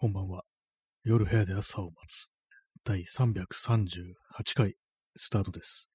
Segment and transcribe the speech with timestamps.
[0.00, 0.44] こんばんは。
[1.02, 2.30] 夜部屋で朝を待つ。
[2.84, 4.14] 第338
[4.54, 4.74] 回
[5.16, 5.90] スタートです。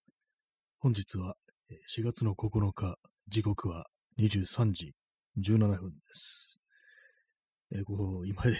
[0.78, 1.36] 本日は
[1.98, 2.98] 4月の9日、
[3.30, 3.86] 時刻は
[4.20, 4.92] 23時
[5.40, 6.60] 17分です。
[7.72, 8.60] えーこう今で、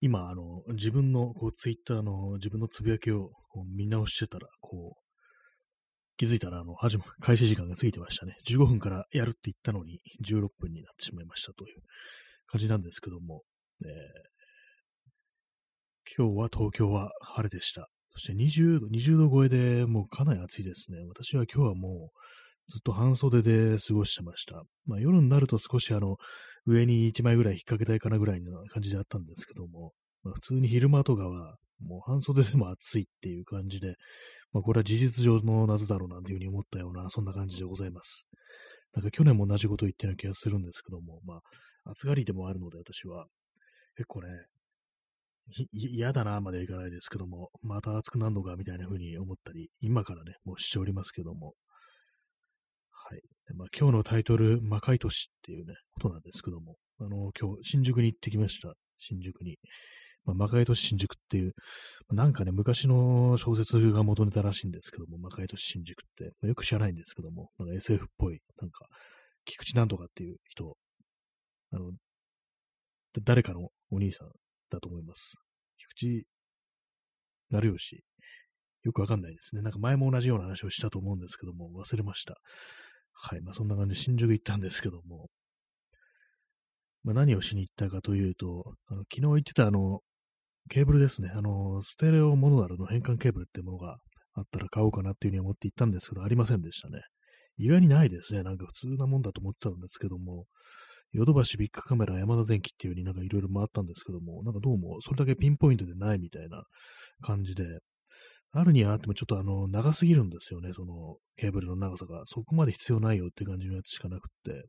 [0.00, 8.36] 今、あの、自分のこうツイッターの自分のつぶやきをこう見直してたら、こう、気づいたら、あの、始ま、開始時間が過ぎてましたね。
[8.46, 11.82] 15分からやるって言ったのに、16分になってしまいましたという
[12.46, 13.42] 感じなんですけども、
[13.84, 14.33] えー
[16.16, 17.88] 今日は東京は晴れでした。
[18.12, 20.98] そして20度、20度超えでもうかなり暑いですね。
[21.08, 24.62] 私は今日はもうずっと半袖で過ごしてました。
[24.86, 26.16] まあ夜になると少しあの
[26.66, 33.96] 上に1枚ぐらい引っ掛けたいかなぐらいの感じであったんですけども、まあ、普通に昼間とかはもう半袖でも暑いっていう感じで、
[34.52, 38.28] まあこれは事実上の夏だろうなんていうふうに思ったような、そんな感じでございます。
[38.94, 41.40] なんか去年も同じこと言ってるような気がするんですけども、ま
[41.84, 43.26] あ暑がりでもあるので私は
[43.96, 44.28] 結構ね、
[45.72, 51.54] 嫌だなまではいかないですけども、また暑くなるのかみたいな風に思ったり、今からね、もうしておりますけども。
[52.90, 53.20] はい。
[53.54, 58.74] まあ、今日のタイトル、魔界都市っていうね、ことなんですけども、あの、今日、新宿に行ってきました。
[58.98, 59.58] 新宿に。
[60.24, 61.52] まあ、魔界都市新宿っていう、
[62.10, 68.86] なんかね、昔の小説が元ネタらしいんですけども、魔界都市新宿って、まあよく知らないんですけども、なんか SF っぽい、なんか、
[69.44, 70.78] 菊池なんとかっていう人、
[71.72, 71.92] あの、
[73.22, 74.30] 誰かのお兄さん
[74.74, 75.42] だと思います。
[75.96, 76.26] 菊池
[77.50, 78.04] 成吉。
[78.82, 79.62] よくわかんないですね。
[79.62, 82.36] なんか前も同じような話をしたと思うんですけども、忘れました。
[83.12, 83.40] はい。
[83.40, 85.28] まあそんな感じで新宿行ったんですけども、
[87.02, 90.00] まあ何をしに行ったかというと、あの昨日言ってたあの、
[90.70, 91.30] ケーブルですね。
[91.34, 93.98] あの、ステレオモノラルの変換ケーブルっていうものが
[94.34, 97.00] あったら買おうかなっていうふうに思って行ったんですけど、ありませんでしたね。
[97.56, 98.42] 意外にないですね。
[98.42, 100.46] なんか普通なもんだと思ってたんですけども、
[101.14, 106.64] ヨドバシビッグカメラ山田電機っていう風になんかいろいろ回ったんですけども、なんかどうもそれだけピンポイントでないみたいな
[107.22, 107.64] 感じで、
[108.50, 112.22] あるにはあってもちょっとあの長すぎるんですよね、そのケーブルの長さが。
[112.26, 114.64] そこまで必要ないよって感じのやつしかなくって、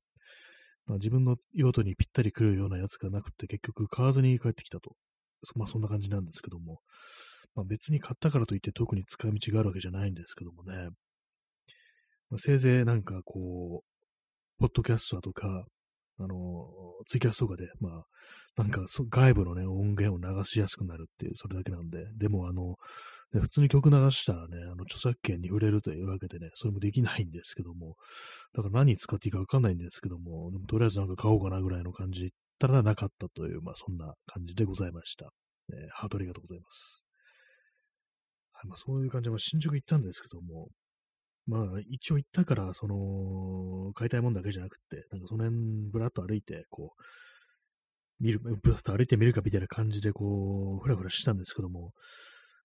[0.93, 4.95] 自分の用途にぴったり来るようなやつがなくて結局買わずに帰ってきたと。
[5.55, 6.79] まあそんな感じなんですけども、
[7.55, 10.89] まあ、別に買ったからといって特に使い道があるわけじゃないんですけどもね。
[12.29, 15.65] まあ、せいぜいなんかこう、ポッドキャストだとか、
[16.19, 16.67] あの、
[17.07, 18.05] ツイキャスとかで、まあ、
[18.57, 22.75] なんか外部のね、音源を流しやすくなるっていう、それだけなんで、でもあの、
[23.33, 27.95] ね普通に曲流したらね、あの、著作権に触れるというわけでね、それもできないんですけども、
[28.53, 35.29] だから何使っていいかわかんないんですけども、でもとりあえずなんか買おうかなぐらいの感じったらなかったという、まあそんな感じでございました。
[35.69, 37.05] えーハートありがとうございます。
[38.53, 40.69] はい、まあそういう感じで、まあ新宿行ったんですけども、
[41.47, 51.91] まあ、一応行ったから、その、買いたいもんだけじゃなくて、なんかその辺、ぶらっと歩いて、こう、見る、ぶらっと歩いてみるかみたいな感じで、こう、ふらふらしたんですけども、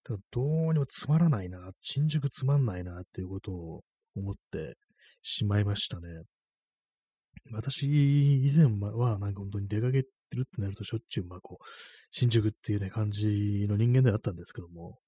[0.05, 3.83] ただどうにもつまらないな、新宿つまんないな、っていうことを
[4.15, 4.77] 思って
[5.23, 6.07] しまいましたね。
[7.53, 11.65] 私、以前は、なんか本当に出かけてるってなると、しょっちゅう、まあこう、
[12.11, 14.99] 新宿っていうね、感じの人間ではあったんですけども、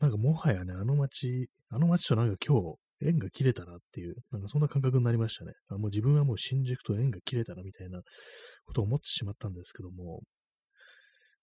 [0.00, 5.52] なんかもはやね、あの街、あの街となんか今日、縁が切れたなっていう、なんかそんな感覚になりましたね。
[5.68, 8.00] あもう自分はもう新宿と縁が切れたなみたいな
[8.64, 10.22] ことを思ってしまったんですけども、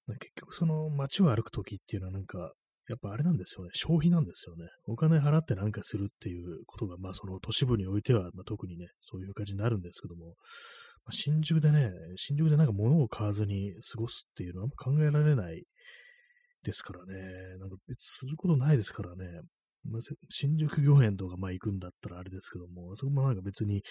[0.07, 2.53] なんか結局その街を歩くときっていうのはなんか、
[2.89, 3.69] やっぱあれなんですよね。
[3.73, 4.65] 消費なんですよね。
[4.87, 10.35] お金払ってなんかするっていうことが、まあその都市部においては、まあ、特にね、そういう感じになるんですけども、
[11.05, 15.63] まあ、新宿でね、新宿でなんか物を買わずに過ごすっていうのはあんま考えられない
[16.63, 17.57] ですからね。
[17.59, 19.25] なんか別することないですからね。
[20.29, 23.83] 新宿御苑とかまあ行くんだったらあれですけども、そこもなんか別に、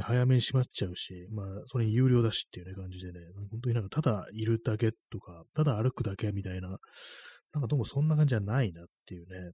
[0.00, 3.20] 早めに閉まっちゃうし、まあ、それに有料だしっていうね感じでね、
[3.50, 9.52] 本当になんかただいるだけとか、ただ歩くだけみたいな、なんかどうもそんな感じじゃないなっていうね、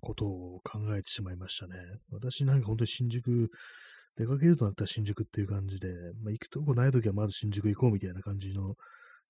[0.00, 1.74] ことを考えてしまいましたね。
[2.12, 3.50] 私なんか本当に新宿、
[4.16, 5.88] 出かけるとなったら新宿っていう感じで、
[6.22, 8.74] まあ、行くとこないときはまず新宿行こうみたいな感じの、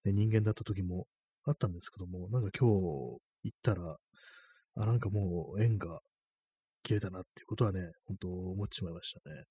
[0.05, 1.07] ね、人間だった時も
[1.47, 3.97] あったんですけども、なんか今日行ったら、
[4.77, 6.01] あ、なんかもう縁が
[6.83, 9.45] 切れたなっていうことはね、本当思ってしまいましたね。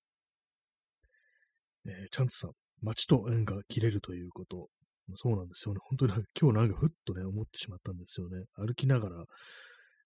[1.88, 2.52] えーチャンツさん、
[2.82, 4.68] 街と縁が切れるということ。
[5.16, 5.80] そうなんですよね。
[5.84, 8.46] 本当に今日なんかふっとね、思ってしまったんですよね。
[8.56, 9.26] 歩きながら、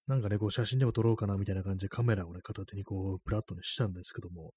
[0.07, 4.51] なんかね、こう写真でも撮ろうかなみたいな感じでカメラをね、片手にこう、プラッとね、したんですけども、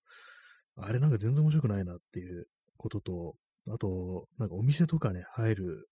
[0.76, 2.46] あれなんか全然面白くないなっていう
[2.76, 3.34] ことと、
[3.68, 5.86] あと、なんかお店とかね、入る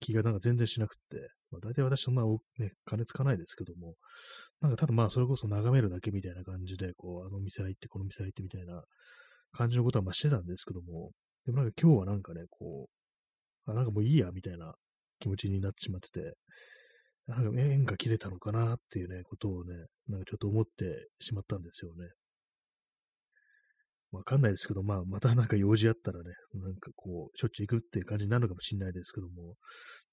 [0.00, 3.94] 気がなんか全然しなくて、まあ、大体私そんなお、ね、金つかないですけども、
[4.60, 8.82] なんかただまあそれこそ眺めるだけみたいな感じで、こう、あの店入って、この店入ってみたいな
[9.52, 11.12] 感じのことはまあしてたんですけども、
[11.46, 12.88] でもなんか今日はなんかね、こ
[13.66, 14.74] う、あなんかもういいや、みたいな
[15.20, 16.34] 気持ちになってしまってて、
[17.26, 19.74] なんか縁が切れたのかなっていうね、ことをね、
[20.08, 22.08] なんかちょっと思ってしまったんですよね。
[24.10, 26.24] わかんないですけど、まあ、またなんか用事あったらね、
[26.54, 29.56] なんかこう、しょっちゅう行くっていう感じになるのかもしれないですけども、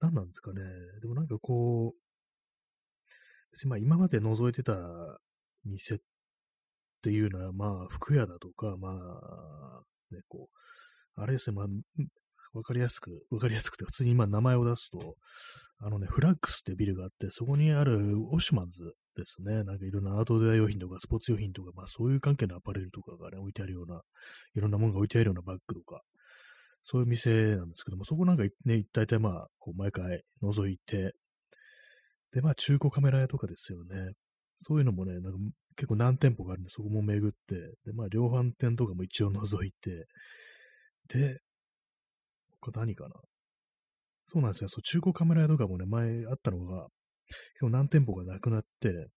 [0.01, 0.61] 何なんですかね。
[1.01, 3.11] でもなんかこう、
[3.53, 4.77] 別にまあ今まで覗いてた
[5.63, 5.97] 店っ
[7.01, 9.81] ていうのは、まあ、服屋だとか、まあ、
[10.11, 11.67] ね、こう、あれですね、まあ、
[12.53, 15.15] わかりやすく、わかりやすくて、普通に今名前を出すと、
[15.79, 19.63] あのね、フラッグスってビルがあって、そこにあるオシュマンズですね。
[19.63, 24.01] なんかいろんなアウトドア用品とかスポーツ用品とか、まあそういう関係のアパレルとかがね、置いてあるような、
[24.55, 26.01] いろんなものが置いてあるようなバッグとか、
[26.83, 31.13] そういう店なんですけども、そこなんかね、大体まあ、こう毎回覗いて、
[32.33, 34.11] で、まあ中古カメラ屋とかですよね。
[34.61, 35.39] そういうのもね、なんか
[35.77, 40.05] 結構何店舗があるんで、そこも巡って、で、まあ量販店とかも一応覗いて、
[41.09, 41.39] で、
[42.61, 43.15] 他何かな
[44.27, 44.69] そうなんですよ。
[44.69, 46.87] そう、中古カメラ屋とかもね、前あったのが、
[47.27, 49.09] 結構何店舗かなくなって、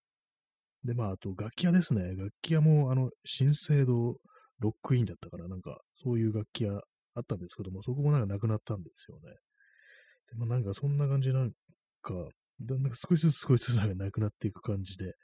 [0.85, 2.15] で、まあ、あと楽器屋ですね。
[2.17, 4.17] 楽器屋も、あの、新生堂
[4.61, 6.81] ロックインだったから、なんか、そういう楽器屋
[7.15, 9.33] あったんですけども、そこもなんかなくなったんですよね。
[10.31, 11.53] で、まあ、なんかそんな感じなん
[12.03, 12.15] か、
[12.61, 15.15] なんか少しずつ少しずつなくなっていく感じで、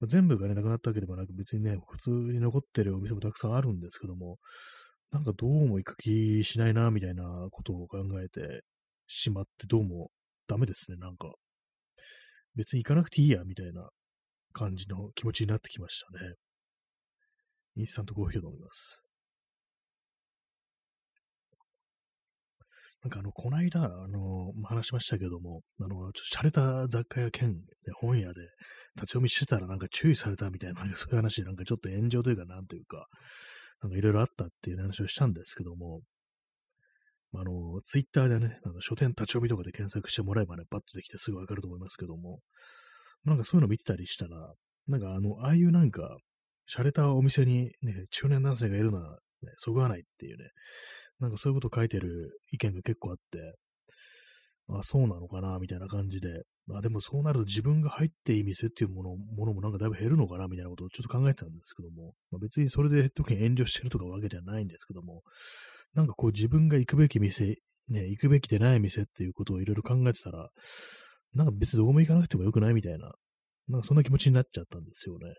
[0.00, 4.38] まあ、全部がね、なくなったわけでもなく、別にね、普通に残ってるお店もたくさんあるんですけども、
[5.10, 8.62] なんかどうも行く気しないな、みたいなことを考えて
[9.06, 10.10] しまって、どうも
[10.46, 11.32] ダメですね、なんか。
[12.58, 13.88] 別に行かなくていいや、みたいな
[14.52, 16.34] 感じの気持ちになってきましたね。
[17.76, 19.04] インスタントコーヒーを飲みます。
[23.04, 27.54] なんかあの、こないだ、あの、話しましたけども、あの、ちょっと洒落た雑貨屋兼、
[28.00, 28.40] 本屋で
[28.96, 33.06] 立ち読みしてたらなんか注意されたみたいな、 そういう話なんかちょっと炎上というか、なんというか、
[33.82, 36.00] なんかいろいろあったっていう話をしたんですけども、
[37.34, 42.40] あの、ツイッターでね、あの書店立ち読みとかで検索してもらえばね、パッとできてすぐわかると思いますけども、
[43.24, 44.54] なんかそういうの見てたりしたら、
[44.86, 46.18] なんかあの、ああいうなんか、
[46.70, 50.44] 洒落たお店にね、中年男性がいるのは、ね、そぐわないっていうね、
[51.20, 53.54] なんかそういうこと書いてる意見が結構あって、
[54.70, 56.28] あ、そうなのかな、みたいな感じで、
[56.74, 65.22] あ、でもそうなると自分が入っていい店っていうものものもなんかだいぶ減るのかな、みたいなことをちょっと考えてたんですけども、まあ、別にそれで特に遠慮してるとかわけじゃないんですけども、
[65.94, 67.56] なんかこう自分が行くべき店、
[67.88, 70.48] ね、行くべきでない店っていうことをいろいろ考えてたら、
[71.34, 73.12] なんか別にどこも行かなくてもよくないみたいな、
[73.68, 75.34] なんかそんな気持ちになっちゃったんですよね。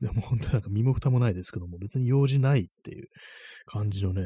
[0.00, 3.08] でも本当なんか身も蓋もないですけども、別に用事ないっていう
[3.66, 4.22] 感じのね、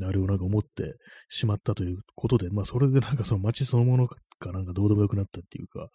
[0.00, 0.94] あれをなんか思って
[1.28, 4.16] しまったということで、まあそれでなんかその街そのものが
[4.52, 5.88] なんかどうでもよくなったっていうか、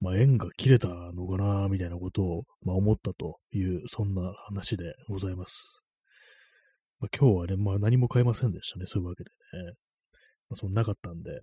[0.00, 5.84] まあ縁が切れたのかな、みたいなことを、まあ、思ったという、そんな話でございます。
[7.02, 9.30] まあ、今日はね、まあ何も買えませんでしたね、そういうわけで
[9.64, 9.72] ね。
[10.48, 11.40] まあ、そんなかったんで、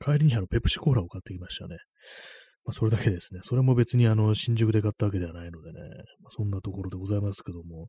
[0.00, 1.76] 帰りにあのペプシコーラを買ってきましたね。
[2.64, 3.40] まあ、それだけですね。
[3.42, 5.80] それも別にあの、新宿で買ったわけではないのでね、
[6.22, 7.88] まあ、そんなところでございますけども、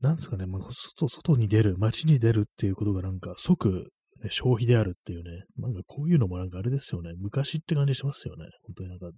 [0.00, 3.88] なんですかね、まあ、外、外に出る、街に出るっていうことがなんか即、
[4.22, 8.44] ね、消費であるっていうね、なんかこういうのもなんかあれですよね、昔って感じしますよね。
[8.66, 9.10] 本当になんか、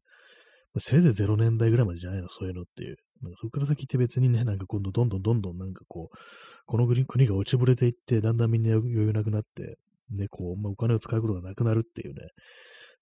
[0.78, 2.96] せいぜい0年代ぐらいまでじゃないの、そういうのっていう。
[3.22, 6.16] なんかそこから先って別にね、なんか今度どんどんどんどんなんかこう、
[6.66, 9.78] この国が落ちぶれていって、だんだんみんな余裕なくなって、
[10.10, 12.20] ね、こう、まあ、お金を使うことがなくなるっていうね、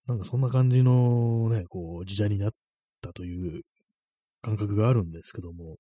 [0.07, 2.53] なんかそんな感じのね、こう、時代になっ
[3.03, 3.63] たという
[4.43, 5.77] 感覚があるんですけども、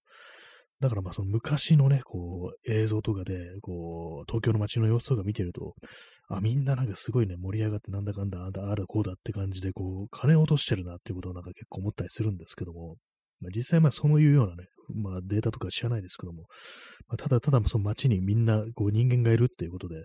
[0.80, 5.74] だからまあその昔のね、こう、映像とかで、こう、東京の街の様子とか見てると、
[6.28, 12.96] あ、みんななんかすごいね、盛り上がってなんだかんだ、あだ、あだこうだって感じで、こう、金落としてるなっていうことをなんか結構思ったりするんですけども、
[13.40, 16.44] まあ、実際まあそういうようなね、まあデータとか知らないですけども、
[17.08, 20.04] まあ、ただただその街にみんなこう人間がいるっていうことで、やっ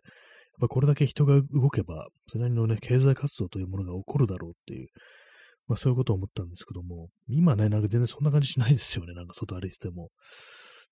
[0.62, 4.88] ぱこれだけ人が動けば、それなりのね、経済活動というものが起こるだろうっていう、
[5.68, 10.10] まあそういうことを思ったんですけども、今ね、なんか全然そんな感じしないですよね、なんか外歩いてても。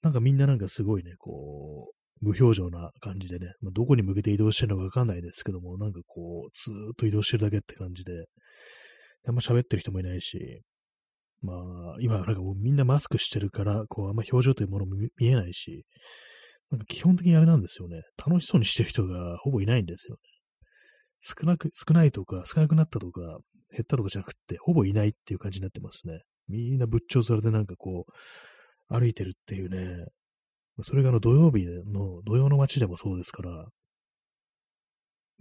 [0.02, 8.26] なんかみんななんかすごいね、こう、無表情な感じでね、まあ、どこに向けて移動してるのかわかんないですけども、なんかこう、ずーっと移動してるだけって感じで、
[9.26, 10.62] あんま喋ってる人もいないし、
[11.44, 15.86] まあ、今なんかもうみんなマスクしてるから、こう、あんま表情というものも見えないし、
[16.72, 18.02] なんか基本的にあれなんですよね。
[18.18, 20.20] 楽しそうにしてる人がほぼいないんですよね。
[21.22, 23.22] 少なく、少ないとか、少なくなったとか、
[23.72, 26.22] 減ったとかじゃなくて、ほぼいないっていう感じになってますね。
[26.48, 30.06] みんな仏頂面でなんかこう、歩いてるっていうね、
[30.82, 33.68] それがあの土曜日の、土曜の街でもそうですから、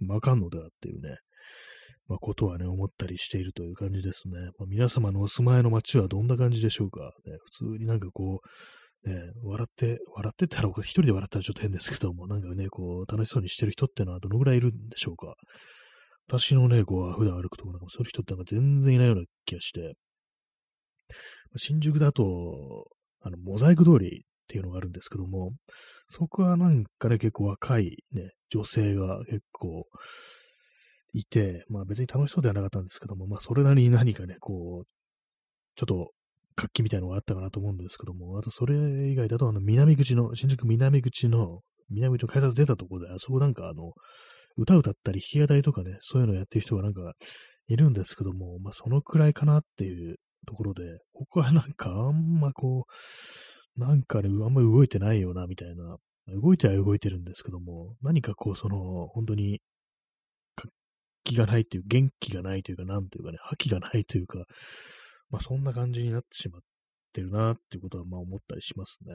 [0.07, 1.17] わかんのだっていうね、
[2.07, 4.33] まあ、ことはね、思ったりしているという感じですね。
[4.59, 8.41] まあ、皆様のお住まいの街はどんな感じでしょうか、ね、普通になんかこ
[9.05, 15.35] う、ね、笑って、笑ってたら、一人で笑ったらちょっと変ですけども、なんかね、こう、楽しそうにしてる人ってのはどのぐらいいるんでしょうか。
[16.27, 19.95] 私のね、こう、普段歩くとこなんか、そういう人ってなんか全然いないような気がして、
[21.57, 22.87] 新宿だと、
[23.21, 25.51] あの、モザイク通りっていうのがあるんですけども、
[26.07, 29.85] そこはなんかね、結構若いね、女性が結構
[31.13, 34.87] いて、まあ別に楽しそうではなかったんですけども、まあそれなりに何かね、こう、
[35.75, 36.11] ちょっと
[36.55, 38.75] 活気みたいなのがあったかなと思うんですけども、あとそれ
[39.11, 43.93] 以外だと、あの、南口の、新宿南口の、南口の改札出たところで、あそこなんかあの、
[44.57, 47.13] 歌歌ったり弾き語りとかね、そういうのをやってる人がなんか
[47.67, 50.17] いるんですけども、まあそのくらいかなっていう
[50.47, 52.85] ところで、ここはなんかあんまこ
[53.77, 55.97] う、なんかね、あんま動いてないよな、みたいな。
[56.27, 59.59] 動いては動いてるんですけども、何かこう、その、本当に、
[61.23, 64.45] 気がないっていう、元気がないというか、なんというかね、覇気がないというか、
[65.29, 66.61] まあそんな感じになってしまっ
[67.13, 69.13] てるなっていうことはまあ思ったりしますね。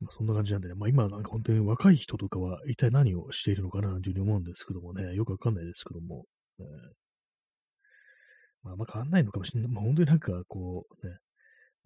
[0.00, 6.24] まあそんな感じなんでね、まあ今なんか本当に若い人とかは一体何をしているのかなというふうに思うんですけどもね、よくわかんないですけども、
[6.58, 6.66] ね、
[8.62, 9.70] まああんま変わんないのかもしれない。
[9.70, 11.14] まあ本当になんかこうね、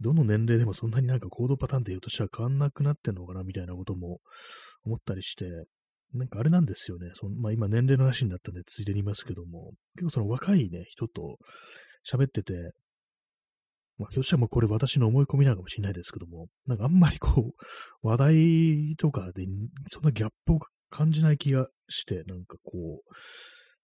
[0.01, 4.21] どの年齢でもそんなになんか行動パターンで言うとしたら変わんなくなってんのかなみたいなことも
[4.85, 5.45] 思ったりして、
[6.13, 7.11] なんかあれなんですよね。
[7.15, 11.39] そのまあ、今年齢の話になったんでついでに言いますけども、結構その若いね、人と
[12.09, 12.73] 喋ってて、
[13.99, 17.67] まあ、ひょっとしたらもうこれ私の思い込みなのかもしれないですけども、なんかあんまりこう、
[18.03, 19.47] 話題とかで
[19.89, 23.13] そんなギャップを感じない気がして、なんかこう、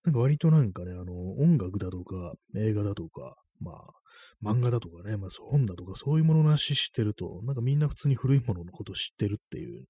[0.05, 9.85] なんか割となんかね、あの、音楽だとか、映画だとか、まあ、漫画だとかね、まあ、本だとか、そういうものの話知ってると、なんかみんな普通に古いもののこと知ってるっていう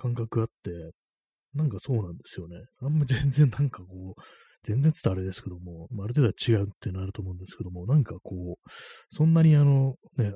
[0.00, 0.92] 感覚があって、
[1.54, 2.56] なんかそうなんですよね。
[2.80, 4.22] あんま全然なんかこう、
[4.62, 8.70] 全然伝われですけども、あ、ある程度は違うってなると思うんですけども、なんかこう、
[9.10, 10.32] そんなにあの、ね、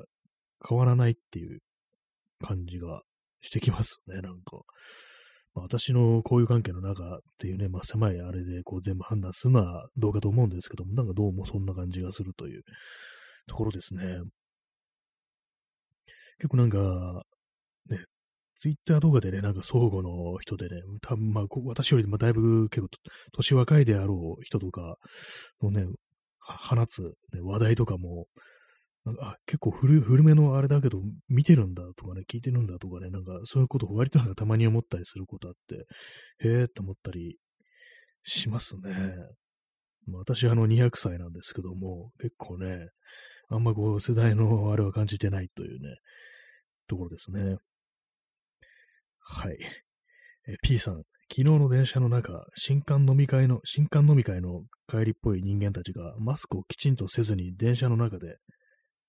[0.67, 1.59] 変わらないっていう
[2.41, 3.01] 感じが
[3.41, 4.57] してきますね、なんか。
[5.55, 12.61] まあ、私の交友関係の中っていうね、まあ、狭いあれでこう全部判断するのはどうかと思うんですけども、なんかどうもそんな感じがするという
[13.47, 14.19] ところですね。
[16.37, 17.23] 結構なんか、
[17.89, 17.97] ね、
[18.57, 22.89] ツイッター動画でね、なんか相互の人でね、多分まあ、私よりもだいぶ結構
[23.33, 24.97] 年若いであろう人とか
[25.61, 25.85] のね、
[26.39, 28.25] 放つ、ね、話題とかも、
[29.05, 35.85] なんかあ結構古古めのあれだけど、見てるんだとかね、聞いてるんだとかね、なんかそういうことを割となんかたまに思ったりすることあって、
[36.47, 37.37] へえって思ったり
[38.23, 38.91] しますね。
[40.07, 42.89] まあ、私はあの200歳なんですけども、結構ね、
[43.49, 45.95] あんまこう世代のあれは感じてないというね、
[46.87, 47.57] ところですね。
[49.29, 49.57] はい。
[50.47, 58.37] え P さん、昨日の電車の中、新刊飲み会の、新刊飲み会の帰りっぽい人間たちがマスクをきちんとせずに電車の中で、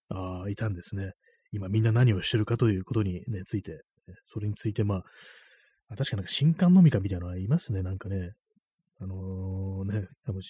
[0.09, 1.13] ああ、いたんですね。
[1.53, 3.83] 今みんな何をしてるかということにね、ついて、
[4.25, 5.03] それについてま
[5.89, 8.33] あ、確かなんか新刊飲み会みたいなのはいますね、なんかね。
[9.01, 10.43] あのー、ね、多分、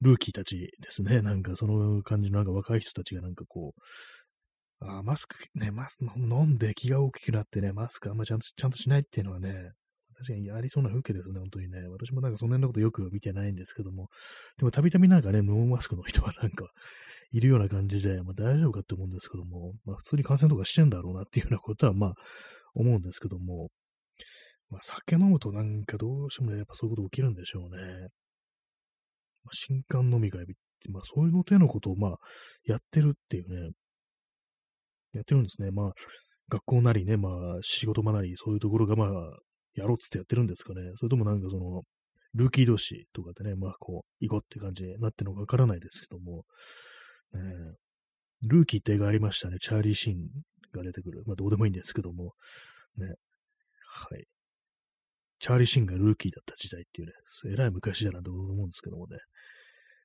[0.00, 1.20] ルーキーたちですね。
[1.20, 3.80] なんかその感じのなんか若い人たちがなんかこう、
[4.84, 9.70] あマスク、ね、マスク飲んで気が大きくなってね、マスクあんまちゃんとちゃんとしないっていうのはね、
[10.22, 11.80] 確かにありそうな風景ですね、本当にね。
[11.88, 14.08] 私もなんかその辺のことよく見てないんですけども、
[14.58, 16.66] でもたびたびなんかね、ノーマスクの人はなんか
[17.32, 22.14] いるような感じで、まあ大丈夫かって思うんですけども、まあ普通に感染とかしてんだろうなっていうようなことはまあ
[22.74, 23.70] 思うんですけども、
[24.70, 28.08] まあ酒飲むとなんかどうしてもやっぱそういうこと起きるんでしょうね。
[29.44, 30.54] まあ、新刊飲み会って、
[30.88, 32.18] まあそういうの手のことをまあ
[32.64, 33.70] やってるっていうね、
[35.12, 35.70] やってるんですね。
[35.70, 35.92] まあ、
[36.48, 39.08] 学校なりね、まあ、仕事場なり、そういうところが、まあ、
[39.74, 40.92] やろうっつってやってるんですかね。
[40.96, 41.82] それともなんかその、
[42.34, 46.44] ルーキー同士とかでね、まあ、こう、行こうって感じになってるのかわからないですけども、
[47.34, 47.40] ね、
[48.48, 49.58] ルーキーって映画ありましたね。
[49.60, 50.16] チャーリー・シーン
[50.72, 51.22] が出てくる。
[51.26, 52.34] まあ、どうでもいいんですけども、
[52.96, 53.06] ね、
[53.86, 54.24] はい。
[55.38, 57.12] チャーリー・シーンがルーキーだった時代っていうね、
[57.52, 59.18] えらい昔だなと思うんですけどもね、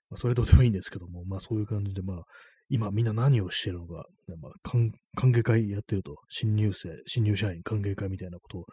[0.09, 2.23] まあ、それどうでもいいんですけども、まあそういう感じで、まあ、
[2.69, 4.05] 今みんな何をしてるのか、
[4.41, 4.91] まあ、歓
[5.31, 8.65] 迎会やってると、新入生、新入社員歓迎会みたいなことを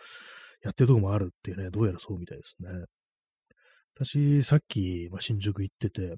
[0.63, 2.69] やってるとこもあるっていうね、どうやらそうみたいですね。
[3.97, 6.17] 私、さっき、まあ、新宿行ってて、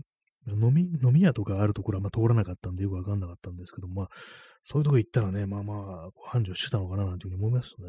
[0.48, 4.08] 飲み、飲み屋とかあるところはま通らなかったんでよくわかんなかったんですけど、まあ、
[4.64, 7.88] そういうとこ行ったらね、まあまあ、繁盛してたのかななんていうふうに思いますね。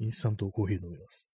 [0.00, 1.26] インスタントコーヒー飲みます。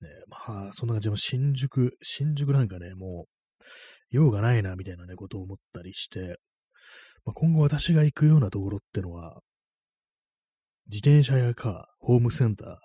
[0.00, 3.64] ね、まあ、そんな感じで、新宿、新宿なんかね、もう、
[4.10, 6.38] 用がないな、みたいなね、ことを思ったりして、
[7.24, 9.40] まあ、今後私が行くようなところってのは、
[10.86, 12.76] 自転車屋か、ホームセンター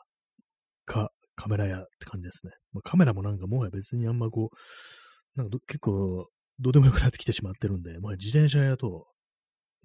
[0.85, 2.51] か、カメラ屋って感じですね。
[2.73, 6.27] まあ、カメラもなんかもはや別にあんまこう、なんか結構、
[6.59, 9.07] どうでもよくなってきてしまってるんで、まあ、自転車屋と、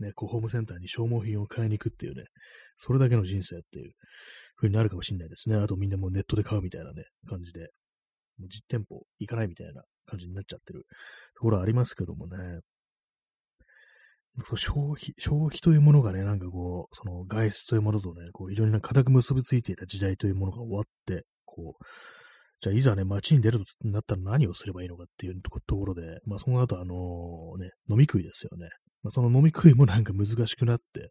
[0.00, 2.24] ね、こう、ホームセンターに消耗品を買いに行くっていうね、
[2.76, 3.92] それだけの人生っていう
[4.56, 5.56] 風になるかもしれないですね。
[5.56, 7.70] あとみんなもうネットで買うみたいなね、感じで、
[8.38, 10.84] もう実店舗行かないみたいな感じになっちゃってる
[11.36, 12.60] ところはありますけどもね。
[14.44, 21.84] そう消費、消費というものがね、なんかこう、その外出というものとね、こう非常にな固く結びついていた時代というものが終わって、こう、
[22.60, 28.68] じゃあいざね、街に出るとなったら何をすればいいのかっていうところで、まあその後あのね、飲み食いですよね。
[29.02, 31.10] まあその飲み食いもなんか難しくなって、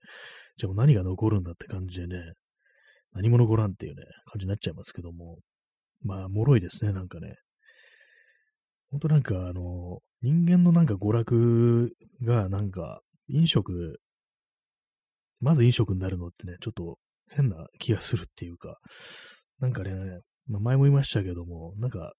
[0.57, 2.33] じゃあもう何が残るんだって感じでね、
[3.13, 5.37] 何も残らんっていうね、感じになっちゃいますけども、
[6.03, 7.35] まあ、脆いですね、なんかね。
[8.91, 11.91] ほんとなんか、あの、人間のなんか娯楽
[12.23, 13.99] がなんか、飲食、
[15.39, 16.97] まず飲食になるのってね、ちょっと
[17.29, 18.77] 変な気がするっていうか、
[19.59, 19.91] なんかね、
[20.47, 22.13] まあ、前も言いましたけども、なんか、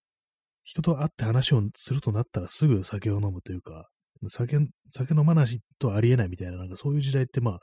[0.64, 3.88] 人と会って話をするとなったらすぐ酒を飲むというか、
[4.28, 4.58] 酒、
[4.90, 7.60] 酒飲まないとありえないみたいな、なんかそういう時代ってまあ、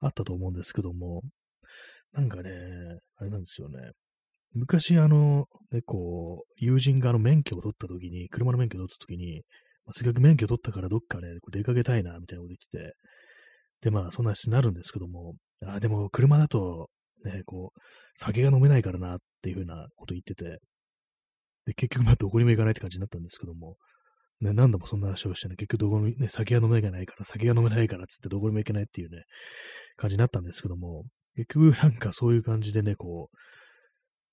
[0.00, 1.22] あったと思うんですけども、
[2.12, 2.50] なんかね、
[3.16, 3.78] あれなんですよね。
[4.54, 9.42] 昔、あの、ね、こう、友人があの免許を取った時に、車の免許を取った時に、
[9.84, 12.96] まあ、せっかく免許取ったからどっかね、こう出かけたいな、みたいなこと言ってて、
[13.80, 15.34] で、まあ、そんな話になるんですけども、
[15.64, 16.88] あ、でも、車だと、
[17.24, 17.80] ね、こう、
[18.16, 20.58] 酒が飲めないからな、っていうふうなこと言ってて、
[21.66, 23.76] で、結局、まあ、どこにも行かないって感じになったんですけども、
[24.40, 29.22] ね、何度もそんな話をしてね、結局どこに、ね、酒が飲めないから、酒が飲めないからっつってどこにも行けないっていうね、
[29.96, 31.04] 感じになったんですけども、
[31.36, 33.36] 結局なんかそういう感じでね、こう、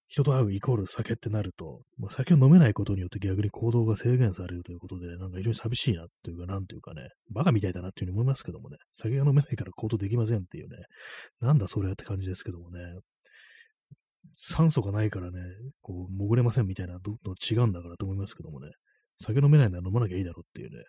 [0.07, 10.75] 人と会うイコール酒ってなると、まあ、酒を飲めないことによって逆に行動が制限されるということで、ね、なんか非常に寂しいなっていうか、なんていうかね、バカみたいだなっていうふうに思いますけどもね、酒が飲めないから行動できませんっていうね、
[11.39, 12.81] なんだそれって感じですけどもね、
[14.35, 15.39] 酸素がないからね、
[15.81, 18.69] こう、潜れませんみたいなどの違うんだからと思いますけどもね、
[19.21, 20.83] 酒飲めないなら飲まなきゃいいだろうっていうね、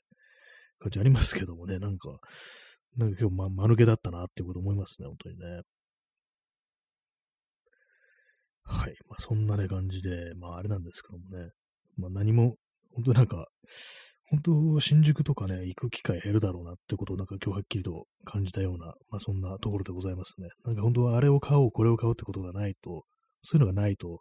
[0.80, 2.18] 感じありますけどもね、なんか、
[2.96, 5.62] なんか今日ま、間抜けだったなっていうこと思いますね、本当にね。
[8.64, 8.94] はい。
[9.08, 11.50] まあ、そんなね、感じで、まあ、あれなんですけどもね。
[11.96, 12.56] まあ、何も、
[12.94, 13.46] 本当なんか、
[14.32, 20.48] 本当、新宿とかね、行く機会減るだろうなってことをなんか今日はっきりと感じたような、まあそんなところでございますね。
[20.64, 23.04] なんか本当はあれを買おう、これを買おうってことがないと、
[23.42, 24.20] そういうのがないと、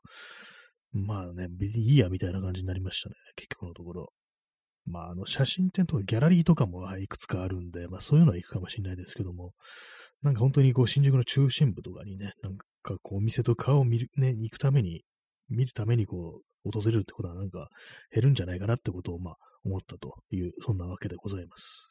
[0.93, 4.13] まあね、別にいいやみたいな感じになりましたね、結局のところ。
[4.85, 9.53] まああの写真展とかギャラリーとかもいくつかあるんで、まあそういうのは行くかもしれないですけども、
[10.21, 15.03] なんか本当にこう新宿の中心部とかにね、なんかこう、お店と顔を見る、ね、行くために、
[15.49, 17.69] 見るためにこう、訪れるってことはなんか
[18.13, 21.90] 減るんじゃないかなってことを、まあ、思ったという、そんなわけでございます。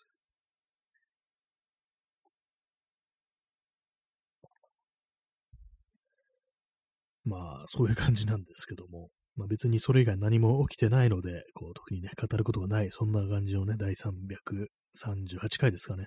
[7.31, 16.07] まあ、そういう感じなんですけども、まあ、別にそれ以外何も起きてないので、こう、特にね、語ることがない、そんな感じのね、第338回ですかね。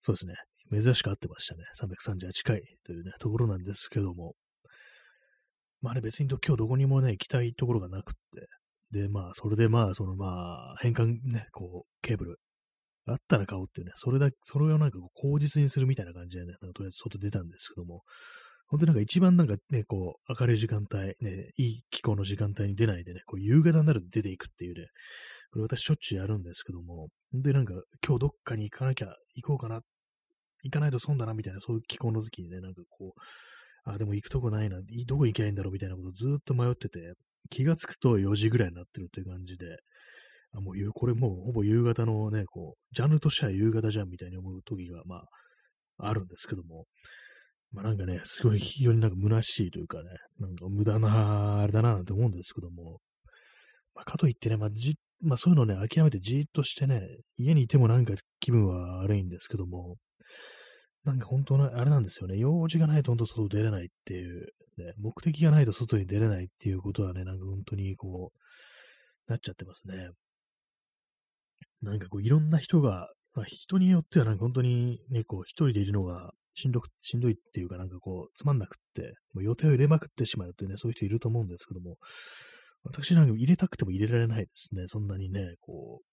[0.00, 0.34] そうですね。
[0.82, 1.62] 珍しく合ってましたね。
[1.80, 4.34] 338回というね、ところなんですけども。
[5.80, 8.12] まあね、別に今日どこにもね、行きたいところがなくっ
[8.92, 8.98] て。
[8.98, 12.38] で、まあ、それでまあ、そのまあ、変換ね、こう、ケーブル。
[13.06, 18.02] あったら買おうっていうね、それだ、それをなんかこう口実にするみたいな感じでね、なんかとりあえず外出たんですけども、
[18.68, 24.86] 本当になんか一番なんかね、こう、明るい時間帯、ね、いい気候の時間帯に出ないでね、こう、夕方になると出ていくっていうね、
[25.52, 27.74] これ私しょっちゅうやるんですけども、本当になんか
[28.06, 29.80] 今日どっかに行かなきゃ、行こうかな
[30.62, 33.20] 行かないと損だなみたいな、そういう気候の時にね、なんかこう、
[33.84, 37.12] あ、でも行くとこないな、どこ行きゃいいんだろうみたいなことをずっと迷ってて、
[37.50, 39.66] 気がつくと4時ぐらいになってるっていう感じで、
[40.52, 46.86] あ、もう、これもうほぼ夕方のね、こう、ジャンルとしては夕方じゃんみたいに思う時が、まあ、あるんですけども、
[47.74, 50.04] まあなんかね、すごい非常になんか虚しいというかね、
[50.38, 53.00] なんか無駄な、あれだななんて思うんですけども、
[53.94, 57.02] まあ、かといってね、まあじ、まあそういうのね、諦めてじーっとしてね、
[57.36, 59.96] 家にいてもなんか気分は悪いんですけども、
[61.04, 62.38] なんか本当の、あれなんですよね。
[62.38, 64.46] 用事がないと本当外出れないっていう、
[64.78, 70.10] ね、目的がないと外に出れないっていうことはね、なんか本当にこう、なっちゃってますね。
[71.82, 81.96] なんかこう、いろんな人が、まあ、人によってはなんか本当にね、こう、一人でいるのがしんどく、しんどいっていうかなんかこう、つまんなくって、もう予定を入れまくってしまうってね、そういう人いると思うんですけども、
[82.84, 84.84] 私なんか入れたくても入れられないですね。
[84.88, 86.06] そんなにね、こう、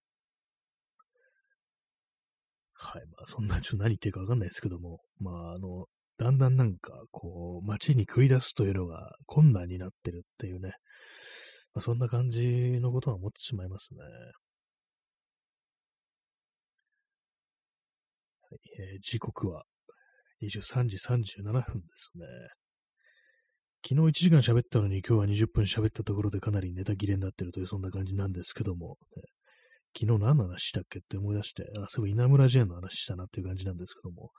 [2.74, 3.02] はい。
[3.06, 5.86] まあ、そんな、ちょっと何言ってるかわかんないですけども、まあ、あの、
[6.18, 10.72] だんだんなんか、こう、街に繰り出すというのが困難になってるっていうね、
[11.74, 14.00] まあ、そんな感じのことは思ってしまいますね。
[18.50, 18.60] はい
[18.94, 19.64] えー、時刻は
[20.42, 22.26] 23時37分ですね。
[23.86, 29.22] 昨日1時間喋ったのに今日は20分喋ったところでかなりネタ切れになってるというそんな感じなんですけども、ね、
[29.98, 34.30] 昨日何の話したっけって思い出して、あ、そうい稲村ジェーンの話したなっていう感じなんですけども、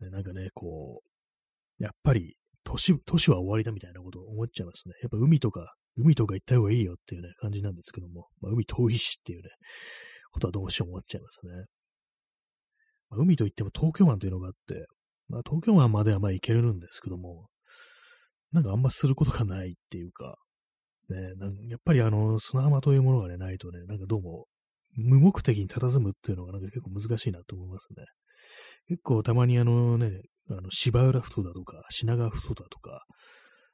[0.00, 1.00] ね、なんかね、こ
[1.78, 4.94] う、やっぱり年、年は終わりだみたいなことを思っちゃいますね。
[5.02, 9.48] やっぱ海とか、海とか行った方がいいよっていうね、感じなんですけども、まあ、海遠いしっていうね、
[10.32, 11.64] ことはどうしても思っちゃいますね。
[13.10, 14.86] ま、海といっても東京湾というのがあって、
[15.30, 17.46] まあ、東京湾まではまあ行けるんですけども、
[18.52, 20.36] なんかあんますることがないっていうか、
[21.08, 24.46] ね、なんやっぱりあの、砂浜というものがね、ないとね、なんかどうも、
[24.96, 28.04] 無目的に佇むっていうのがなんか結構難しいなと思いますね。
[28.88, 30.10] 結構たまにあのね、
[30.50, 33.04] あの芝浦ふ頭だとか、品川ふ頭だとか、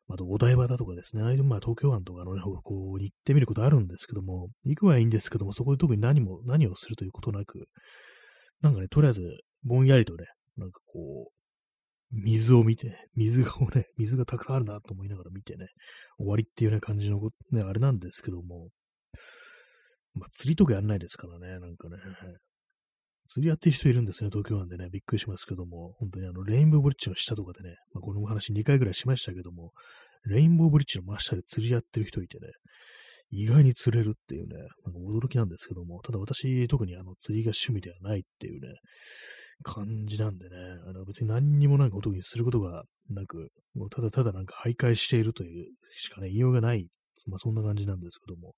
[0.09, 7.67] あとお台場だとかですね、ああいうまあ東京湾とかのね、こう行ってみることあるんですけども、行くはいいんですけども、そこで特に何も、何をするということなく、
[8.61, 9.23] なんかね、とりあえず
[9.65, 11.36] ぼんやりとね、なんかこう、
[12.13, 15.67] 水を見て、水がね、水がたくさんあるなと思いながら見てね、
[16.19, 18.69] 終わりっていうね、感じの、ね、あれなんですけども、
[20.15, 21.97] まあ、釣りとかやんないですからね、なんかね、
[23.29, 29.73] 釣りやってる人いるんですね、東京湾でね、びっくりしますけども、本当にあの、レインボーブリッジの下とかでね、まあ、このお話2回ぐらいしましたけども、
[30.25, 32.49] レインボーブリッジの真下で釣りやってる人いてね、
[33.31, 38.69] 意外に釣れるっていうね、なんか驚きなんですけども、ただ私、特にあの、釣りが趣味ではないっていうね、
[39.63, 46.89] 感じなんでね、あの別に何にもなんか特にすることがなく、もうただただなんか徘徊しているというしかね、言いようがない、
[47.27, 48.55] まあそんな感じなんですけども、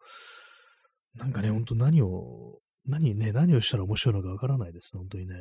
[1.15, 5.35] なんかね、ほんと何を、何ね、何をしたら面白いのかわからないですね、本当にね。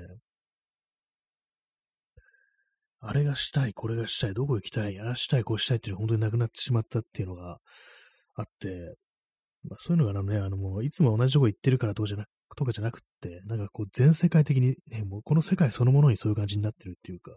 [2.99, 7.59] あれがしたい、これがしたい、どこ行きたい、ああしたい、こうしたいっていうのが本当になくなってしまったっていうのが
[8.35, 8.95] あって、
[9.69, 17.31] まあ、そういうのがね、あのもういつも同じとこ行ってるからとかじゃなくとかじゃなくって、なんかこう全世界的にね、もうこの世界そのものにそういう感じになってるっていうか、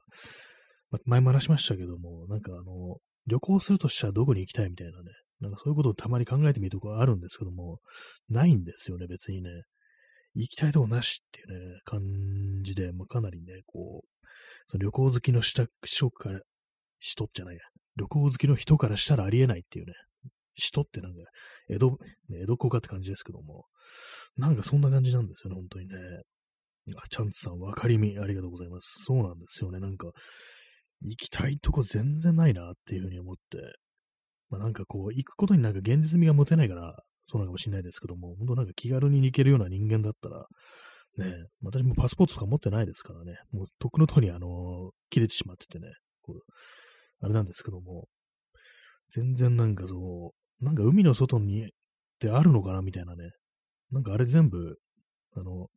[0.90, 7.78] まあ、前も話しましたけども、なんかあの、旅行するとしたらどこに行きたいみたいなね、なんかそういうことをたまに考えてみるとこあるんですけども、
[8.28, 9.50] ないんですよね、別にね。
[10.34, 12.00] 行きたいとこなしっていうね、感
[12.62, 14.26] じで、まあ、かなりね、こう、
[14.68, 15.66] その旅行好きの人
[16.10, 16.40] から、
[16.98, 17.60] 人じゃないや、
[17.96, 19.92] 旅行好きの人からしたらありえないっていうね、
[20.54, 21.18] 人ってなんか、
[21.68, 21.98] 江戸、
[22.42, 23.64] 江戸っ子かって感じですけども、
[24.36, 25.94] なんかそんな感じなんですよね、本当にね。
[26.96, 29.04] あ、チャンツさん、わかりみ、ありがとうございます。
[29.04, 30.10] そうなんですよね、なんか、
[31.02, 33.58] 行きたいとこ全然ないなっていうふうに思って、
[34.50, 40.46] まあなんかこう、行くことになんか現実味が持てないから、そうなのかもしれないですけども、本当なんか気軽に行けるような人間だったら、
[41.18, 46.40] ね、私もパスポートとか持ってないですからね、もうとっくのとにあの、切れてしまっててね、こう、
[47.20, 48.08] あれなんですけども、
[49.10, 51.68] 全然なんかそう、なんか海の外にっ
[52.20, 53.30] てあるのかなみたいなね。
[53.90, 54.76] なんかあれ全部、
[55.36, 55.68] あの、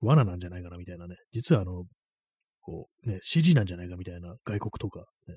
[0.00, 1.16] 罠なんじゃないかなみたいなね。
[1.32, 1.84] 実はあの、
[2.62, 5.34] こう、ね、CG なんじゃないかみたいな外国とか、ね。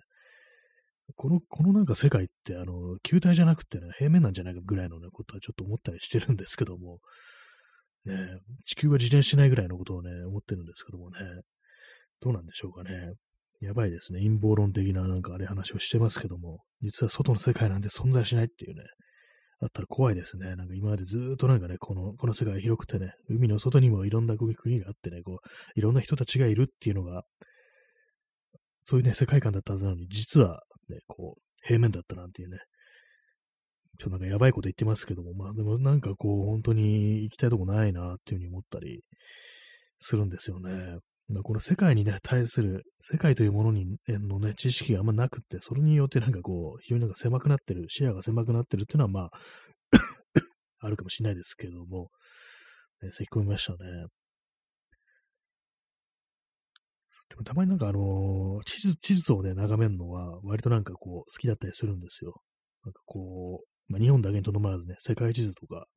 [1.16, 7.00] この、このなんか世界って、あの、球体じゃなくてね、平面なんじゃないかぐらいのね、ことはちょっと思ったりしてるんですけども、
[8.06, 11.18] ね、地球が自転しないぐらいのことをね、思ってるんですけどもね、
[12.22, 13.14] どうなんでしょうかね。
[13.60, 14.20] やばいですね。
[14.20, 18.84] 陰謀論的ななんかあれ話をしてますけども、実は外の世界なんて存在しないっていうね、
[19.60, 20.56] あったら怖いですね。
[20.56, 27.24] なんか今までずっとなんかね、この、この世界広くてね、海の外にもいろんな国があってね、こう、いろんな人たちがいるっていうのが、
[28.86, 32.60] そういうね、世界観だったはずなのに、実はね、こう、平面だったなんていうね、
[34.00, 39.04] ちょっとなんかやばいこと言ってますけども、まあでもなんかこう、本当に行きたいとこないなっていうふうに思ったり
[39.98, 41.00] するんですよね。
[41.44, 49.32] この世界にね、対する、世界というものにのね、知識があんまなくて、それによってなんかこう、非常になんか狭くなってる、視野が狭くなってるっていうのはまあ
[50.80, 52.12] あるかもしれないですけども、
[53.02, 53.78] ね、咳込みましたね。
[57.30, 62.42] でもたまになんかあのー、地図、地図をね、眺めるのは、割となんかこう、好きだったりするんですよ。
[62.86, 65.88] なんかこう、まあ、日本だけにとどまらずね、世界地図とか、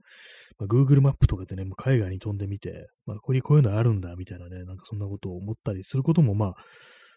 [0.59, 6.55] まあ、Google マップとかでね、もう海外に飛んでみて、まあ、ここにこういうのあるんだ、みたいなね、なんかそんなことを思ったりすることもま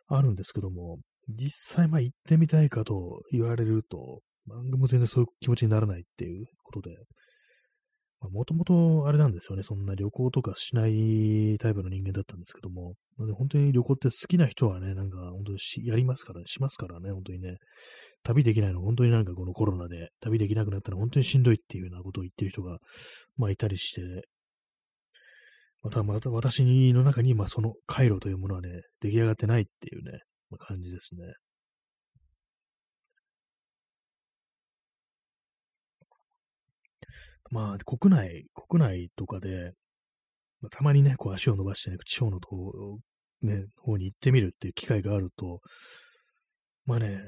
[0.09, 6.95] あ、あるんですけども、実際まあ行ってみたいかと言われると、番組も全然そういう気持ちにならないっていうことで、
[8.33, 17.57] もともとあれなんですよね、そんな旅行とかしないタイプの人間だったんですけども、本当に旅行って好きな人はね、なんか本当にやりますから、ね、しますからね、本当にね、
[18.23, 22.79] 旅できないの、本当になんかこのコロナで旅できなくなったら本当にしんどいっていうようなことを言ってる人が、
[23.37, 24.01] まあいたりして、
[25.83, 30.19] またまた私の中に、まあその回路というものはね、出来上がってないっていうね、
[30.49, 31.33] まあ、感じですね。
[37.53, 39.73] まあ、国内、国内とかで、
[40.59, 42.55] まあ、たまにね、こう足を伸ばしてね、地方の方,、
[43.43, 45.61] ね、方に行ってみるっていう機会があると、
[46.85, 47.21] まあね、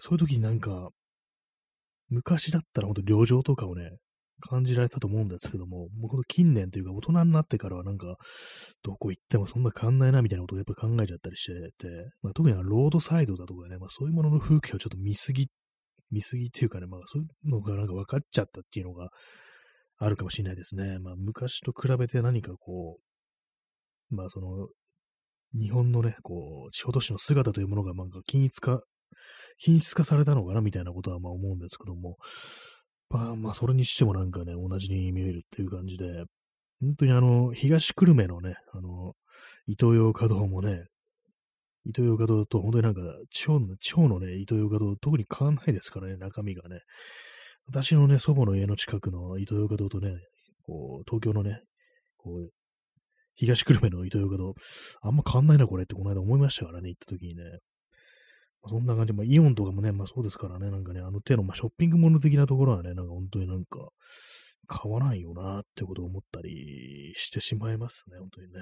[0.00, 0.90] そういう時になんか、
[2.10, 3.92] 昔だったら本当旅情とかをね、
[4.40, 8.16] 感じられたと思うんですけども、もうこの近年というか大人になってからはなんか、
[8.82, 11.88] どこ行ってもそんな変わんないなみたいなことをやっぱ考えちゃったりしてて、
[12.20, 15.48] まあ、特にロードサイドだとかね、まあそういうものの風景をちょっと見すぎ、
[16.10, 19.08] 見すぎっていうかね、まあそういうのがなんか分かっちゃったっていうのが
[19.98, 20.98] あるかもしれないですね。
[20.98, 22.98] まあ昔と比べて何かこ
[24.10, 24.68] う、まあその、
[25.54, 28.82] 日本のね、こう、地方都市の姿というものがなんか均一化、
[29.58, 32.16] 品質化されたのかなみたいなことはまあ思うんですけども、
[33.08, 36.24] まあまあ、それにしてもなんかね、同じに見えるっていう感じで、
[36.80, 39.14] 本当にあの、東久留米のね、あの、
[39.66, 40.86] 伊東洋華堂もね、
[41.86, 46.80] 伊東洋華堂と本当になんか、地方の、地方のね、伊東洋華堂、特に変わんないですからね、中身がね。
[47.68, 50.16] 私のね、祖母の家の近くの伊東洋華堂とね、
[50.64, 51.62] こう、東京のね、
[52.16, 52.50] こう、
[53.34, 54.54] 東久留米の伊東洋華堂、
[55.02, 57.42] あんま変わんないな、これってこの間思いましたからね、行った時にね。
[58.68, 63.90] そんな感じ、まあ、イオンとかもね、まあそうですからね、なんかね、あの手の、まあ、ショッピングモノ的なところはね、なんか本当になんか、
[64.66, 68.58] 買わないよなってことを思ったりしてしまいますね、本当にね。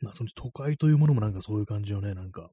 [0.00, 2.50] まあ、その都会というものもなんかそういう感じのね、なんか、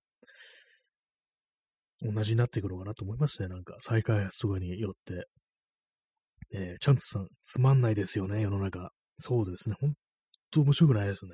[2.02, 5.28] 同じになっていくのかなと思いますね、なんか、再開発とかによって。
[6.54, 8.92] えー、チャンツさん、つまんないですよね、世の中。
[9.18, 9.94] そうですね、ほん
[10.52, 11.32] と面白くないですね。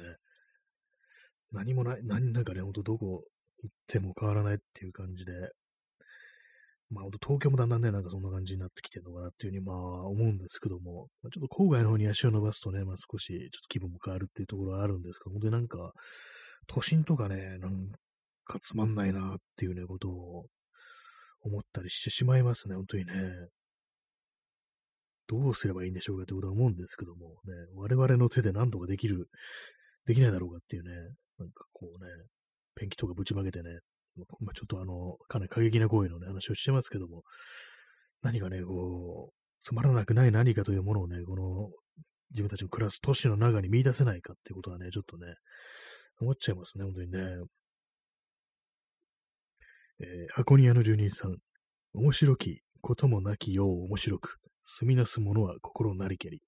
[1.52, 3.24] 何もない、何、なんかね、ほんとどこ
[3.64, 5.34] 行っても変わらないっていう感じで、
[6.90, 15.94] まあ、ほんと東京もだんだんね、なんかそんな感じになってきてるのかなっていうふうに、まあ、思うんですけども、ま、ちょっと郊外の方に足を伸ばすとね、まあ少し、ちょっと気分も変わるっていうところはあるんですけど、本当になんか、
[16.68, 17.88] 都心とかね、なん
[18.52, 20.46] かつまんないなっていうね、ことを
[21.42, 23.14] 思ったりしてしまいますね、本当にね。
[25.28, 29.30] どうすればいいんでしょうかってことは思うんですけども、ね、我々の手で何とかできる、
[30.06, 30.92] できないだろうかっていうね、
[31.40, 32.12] なんかこうね、
[32.76, 33.80] ペンキとかぶちまけてね、
[34.18, 37.24] まあ、ちょっとあの、かなり過激な行為のね、話をしてますけども、
[38.22, 41.70] 何かね、こう、つまらなくない何かというものをね、この、
[42.32, 45.34] 自分たちの暮らす都市の中に見出せないかっていうことはね、ちょっとね、
[46.20, 47.20] 思っちゃいますね、本当にね。
[50.02, 51.38] えー、箱庭の住人さん、
[51.94, 56.42] 面白きこともなきよう面白く、住みなすものは心なりけり。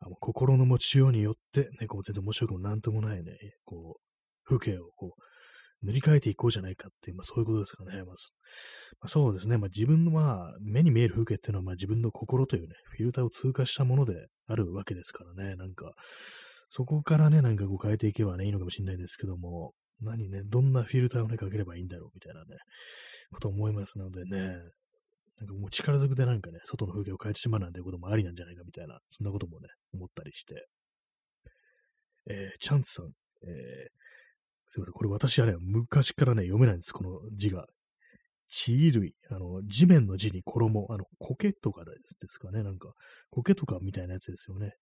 [0.00, 3.32] あの心の持ちようによって、ね、こう全然面白くもなんともないね、
[3.64, 4.00] こう、
[4.44, 7.92] 風景をこう、塗り替えていこうじゃないかっていう、まあそういうことですかね。
[7.92, 8.14] まあ、ま
[9.02, 9.58] あ、そうですね。
[9.58, 15.56] まあ自分のまあ目に見える風景っていうのはまあ自分の心というね、フィルターを通過したものであるわけですからね。
[15.56, 15.92] なんか、
[16.70, 22.56] そこからね、なんかこう変えていけばね、いいのかもしれないですけども、何ね、どんなフィルターをね、かければいいんだろうみたいなね、
[23.32, 24.58] こと思いますのでね、
[25.38, 30.66] なんかもう力ずくでなんかね、外の風景を変えてしまうなんてこともありなんじゃないかみたいな、そんなこともね、思ったりして。
[32.30, 33.88] えー、チャンツさん、えー、
[34.68, 37.66] すいません、これ私はね、昔からね、読めないんです、この字が。
[38.48, 41.90] 地衣類、あの、地面の字に衣、あの、苔とかで
[42.28, 42.92] すかね、なんか、
[43.30, 44.72] 苔とかみたいなやつですよね。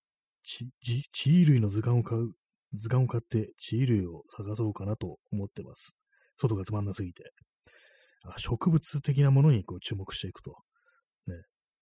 [0.45, 2.33] 地、地衣類の図鑑を買う、
[2.77, 5.97] 図鑑を買って地衣類を探そうかなと思ってます。
[6.37, 7.25] 外がつまんなすぎて。
[8.39, 10.51] 植物的なものにこう注目していくと。
[11.27, 11.35] ね。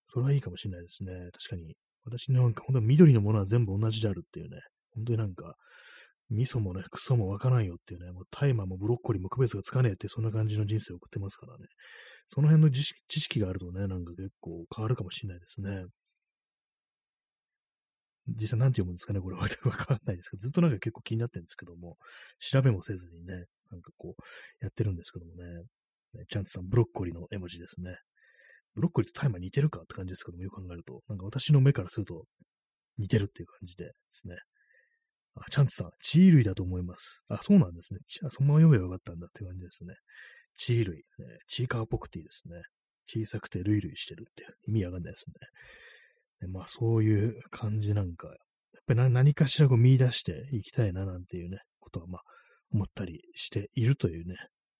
[0.07, 1.13] それはいいかもしれないですね。
[1.31, 1.75] 確かに。
[2.05, 4.59] 私なんか本当に緑のものは全部同じであるっていうね。
[4.95, 5.55] 本当になんか、
[6.29, 11.65] 味噌もね、クソもわからんよっていうね、もう大麻もブロッコリーも区別がつかねえって、そんな感じの人生を送ってますからね。
[12.27, 12.83] その辺の知
[13.21, 15.85] 識があるとね、なんか結構変わるかもしれないですね。
[18.27, 21.97] 実際何て読むんですかねこれは わかんないですけど、ずっとなんか結構気になってるんですけども、
[22.39, 24.23] 調べもせずにね、なんかこう、
[24.61, 25.63] やってるんですけどもね。
[26.29, 27.97] チャンツさん、ブロッコリーの絵文字ですね。
[28.73, 32.25] ブロッコリーとタイマー似てるかって感じですけども、よく考えると、なんか私の目からすると
[32.97, 34.37] 似てるっていう感じでですね。
[35.35, 37.25] あ、チャンツさん、チー類だと思います。
[37.27, 37.99] あ、そうなんですね。
[38.23, 39.95] あそのまま読めばよかったんだって感じですね。
[40.57, 41.03] チー類、ね、
[41.47, 42.61] チーカーポクティですね。
[43.07, 45.35] 小さくてルイルイしてるって意味わかんないですね。
[46.47, 48.37] まあそういう感じなんか、やっ
[48.87, 52.21] ぱり何かしらこう見出していきたいななんていうね、ことはまあ
[52.71, 54.35] 思ったりしているというね、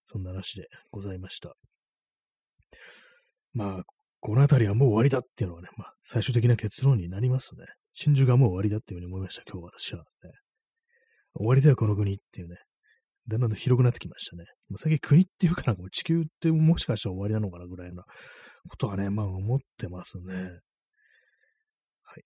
[0.06, 1.54] そんな話でございました。
[3.54, 3.84] まあ、
[4.20, 7.66] この辺りはもう終わりだっていうのはね、まあ、最終的な結論になりますね。
[7.94, 10.32] 真珠がもう終わりだっていうふうに思いました、今日私は、ね。
[11.36, 12.58] 終わりだよ、この国っていうね。
[13.28, 14.44] だんだん広くなってきましたね。
[14.70, 18.04] もう最近国っていうかなんか地球ってもしかしたら終わりなのかなぐらいな
[18.70, 20.60] ことはね、まあ思ってますね。
[22.16, 22.24] はい。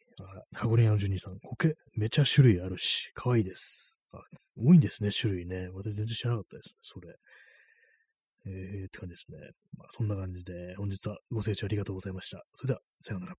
[0.53, 3.99] あ、箱根屋のジュニーさん、苔めちゃ種類あるし、可愛いです。
[4.13, 4.19] あ、
[4.57, 5.69] 多いんですね、種類ね。
[5.73, 7.15] 私全然知らなかったですね、それ。
[8.45, 9.37] えー、って感じですね。
[9.77, 12.43] まあ、そんな感じで、本日はご清聴ありがとうございました。
[12.53, 13.35] それでは、さようなら。